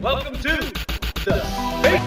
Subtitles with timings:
[0.00, 0.56] Welcome to
[1.26, 2.00] the Space.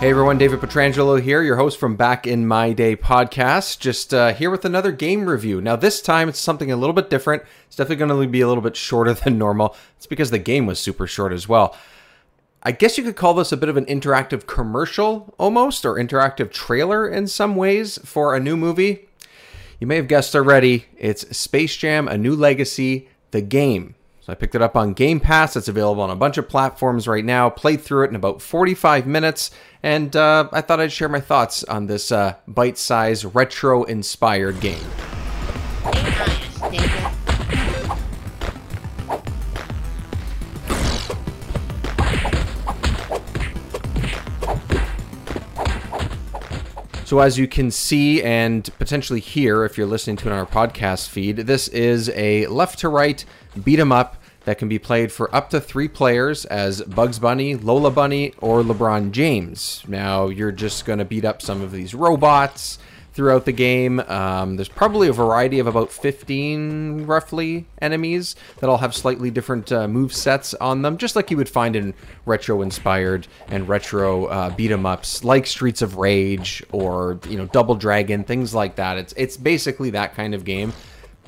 [0.00, 3.78] Hey everyone, David Petrangelo here, your host from Back in My Day podcast.
[3.78, 5.60] Just uh, here with another game review.
[5.60, 7.44] Now, this time it's something a little bit different.
[7.68, 9.76] It's definitely going to be a little bit shorter than normal.
[9.96, 11.76] It's because the game was super short as well.
[12.64, 16.50] I guess you could call this a bit of an interactive commercial almost, or interactive
[16.50, 19.07] trailer in some ways for a new movie.
[19.78, 23.94] You may have guessed already, it's Space Jam A New Legacy, the game.
[24.20, 25.56] So I picked it up on Game Pass.
[25.56, 27.48] It's available on a bunch of platforms right now.
[27.48, 31.62] Played through it in about 45 minutes, and uh, I thought I'd share my thoughts
[31.64, 34.84] on this uh, bite sized retro inspired game.
[47.08, 50.44] So, as you can see and potentially hear if you're listening to it on our
[50.44, 53.24] podcast feed, this is a left to right
[53.64, 57.54] beat 'em up that can be played for up to three players as Bugs Bunny,
[57.54, 59.82] Lola Bunny, or LeBron James.
[59.88, 62.78] Now, you're just going to beat up some of these robots
[63.18, 63.98] throughout the game.
[63.98, 69.72] Um, there's probably a variety of about 15 roughly enemies that all have slightly different
[69.72, 71.94] uh, move sets on them, just like you would find in
[72.26, 77.46] retro inspired and retro uh, beat 'em ups like Streets of Rage or you know
[77.46, 78.96] Double Dragon, things like that.
[78.98, 80.72] It's it's basically that kind of game.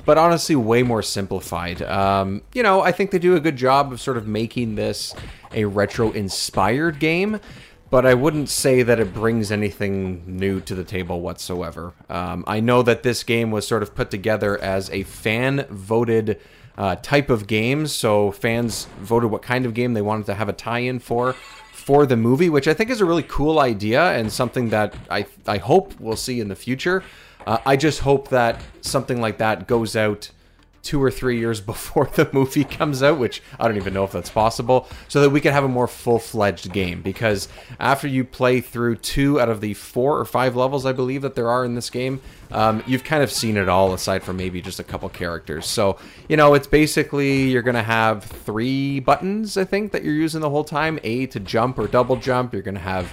[0.05, 1.81] But honestly, way more simplified.
[1.81, 5.13] Um, you know, I think they do a good job of sort of making this
[5.53, 7.41] a retro inspired game
[7.91, 11.93] but I wouldn't say that it brings anything new to the table whatsoever.
[12.09, 16.39] Um, I know that this game was sort of put together as a fan voted
[16.77, 20.47] uh, type of game, so fans voted what kind of game they wanted to have
[20.49, 21.33] a tie in for
[21.73, 25.25] for the movie, which I think is a really cool idea and something that I,
[25.47, 27.03] I hope we'll see in the future.
[27.45, 30.29] Uh, I just hope that something like that goes out
[30.83, 34.11] two or three years before the movie comes out, which I don't even know if
[34.11, 37.01] that's possible, so that we can have a more full fledged game.
[37.01, 37.47] Because
[37.79, 41.35] after you play through two out of the four or five levels, I believe that
[41.35, 42.21] there are in this game,
[42.51, 45.65] um, you've kind of seen it all aside from maybe just a couple characters.
[45.65, 45.97] So,
[46.27, 50.41] you know, it's basically you're going to have three buttons, I think, that you're using
[50.41, 52.53] the whole time A to jump or double jump.
[52.53, 53.11] You're going to have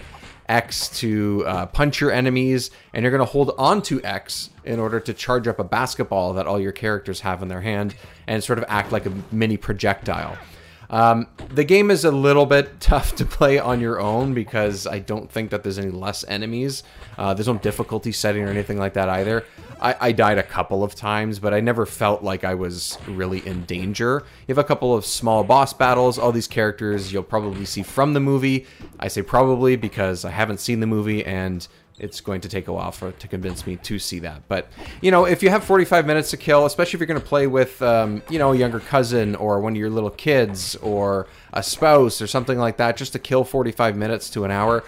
[0.49, 4.79] X to uh, punch your enemies, and you're going to hold on to X in
[4.79, 7.95] order to charge up a basketball that all your characters have in their hand
[8.27, 10.37] and sort of act like a mini projectile.
[10.91, 14.99] Um, the game is a little bit tough to play on your own because I
[14.99, 16.83] don't think that there's any less enemies.
[17.17, 19.45] Uh, there's no difficulty setting or anything like that either.
[19.81, 23.47] I, I, died a couple of times, but I never felt like I was really
[23.47, 24.25] in danger.
[24.47, 26.19] You have a couple of small boss battles.
[26.19, 28.67] All these characters you'll probably see from the movie.
[28.99, 31.67] I say probably because I haven't seen the movie and
[31.99, 34.43] it's going to take a while for to convince me to see that.
[34.49, 34.69] But
[35.01, 37.47] you know, if you have 45 minutes to kill, especially if you're going to play
[37.47, 41.63] with um, you know a younger cousin or one of your little kids or a
[41.63, 44.85] spouse or something like that, just to kill 45 minutes to an hour,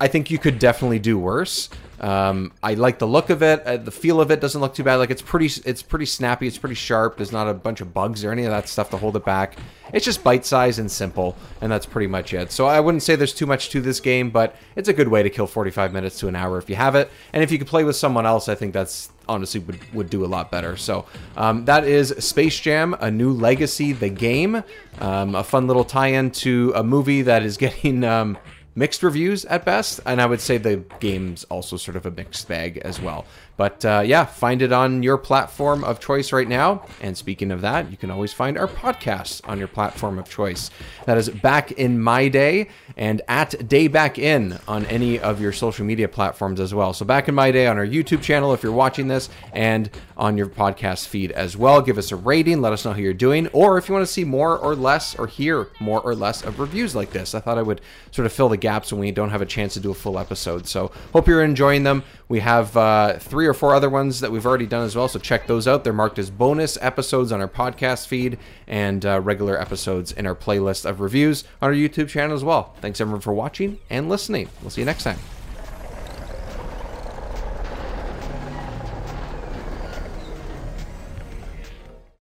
[0.00, 1.68] I think you could definitely do worse.
[2.04, 3.62] Um, I like the look of it.
[3.62, 4.96] Uh, the feel of it doesn't look too bad.
[4.96, 6.46] Like it's pretty, it's pretty snappy.
[6.46, 7.16] It's pretty sharp.
[7.16, 9.56] There's not a bunch of bugs or any of that stuff to hold it back.
[9.90, 12.52] It's just bite size and simple, and that's pretty much it.
[12.52, 15.22] So I wouldn't say there's too much to this game, but it's a good way
[15.22, 17.10] to kill 45 minutes to an hour if you have it.
[17.32, 20.26] And if you could play with someone else, I think that's honestly would, would do
[20.26, 20.76] a lot better.
[20.76, 21.06] So
[21.38, 24.62] um, that is Space Jam: A New Legacy, the game.
[25.00, 28.04] Um, a fun little tie-in to a movie that is getting.
[28.04, 28.36] Um,
[28.74, 32.48] mixed reviews at best, and I would say the game's also sort of a mixed
[32.48, 33.24] bag as well.
[33.56, 36.84] But uh, yeah, find it on your platform of choice right now.
[37.00, 40.70] And speaking of that, you can always find our podcast on your platform of choice.
[41.06, 45.52] That is Back in My Day and at Day Back In on any of your
[45.52, 46.92] social media platforms as well.
[46.92, 50.36] So Back in My Day on our YouTube channel if you're watching this, and on
[50.36, 51.80] your podcast feed as well.
[51.80, 54.12] Give us a rating, let us know how you're doing, or if you want to
[54.12, 57.34] see more or less or hear more or less of reviews like this.
[57.34, 57.80] I thought I would
[58.10, 60.18] sort of fill the gaps when we don't have a chance to do a full
[60.18, 60.66] episode.
[60.66, 62.02] So hope you're enjoying them.
[62.28, 65.18] We have uh, three or four other ones that we've already done as well, so
[65.18, 65.84] check those out.
[65.84, 70.34] They're marked as bonus episodes on our podcast feed and uh, regular episodes in our
[70.34, 72.74] playlist of reviews on our YouTube channel as well.
[72.80, 74.48] Thanks everyone for watching and listening.
[74.62, 75.18] We'll see you next time.